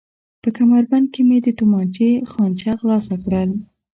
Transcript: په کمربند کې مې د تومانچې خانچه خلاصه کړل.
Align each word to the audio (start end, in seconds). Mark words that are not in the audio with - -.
په 0.41 0.49
کمربند 0.57 1.05
کې 1.13 1.21
مې 1.27 1.37
د 1.45 1.47
تومانچې 1.59 2.09
خانچه 2.31 2.71
خلاصه 2.79 3.15
کړل. 3.23 3.49